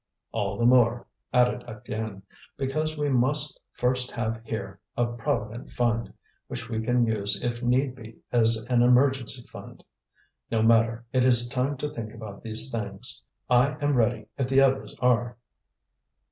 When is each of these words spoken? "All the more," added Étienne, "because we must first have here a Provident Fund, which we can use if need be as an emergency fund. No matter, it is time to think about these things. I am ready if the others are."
"All 0.31 0.57
the 0.57 0.65
more," 0.65 1.05
added 1.31 1.61
Étienne, 1.67 2.23
"because 2.57 2.97
we 2.97 3.09
must 3.09 3.61
first 3.71 4.09
have 4.09 4.41
here 4.43 4.79
a 4.97 5.05
Provident 5.05 5.69
Fund, 5.69 6.11
which 6.47 6.69
we 6.69 6.81
can 6.81 7.05
use 7.05 7.43
if 7.43 7.61
need 7.61 7.93
be 7.93 8.15
as 8.31 8.65
an 8.67 8.81
emergency 8.81 9.45
fund. 9.45 9.83
No 10.49 10.63
matter, 10.63 11.05
it 11.13 11.23
is 11.23 11.47
time 11.47 11.77
to 11.77 11.93
think 11.93 12.15
about 12.15 12.41
these 12.41 12.71
things. 12.71 13.21
I 13.47 13.77
am 13.79 13.93
ready 13.93 14.25
if 14.39 14.47
the 14.49 14.59
others 14.59 14.95
are." 15.01 15.37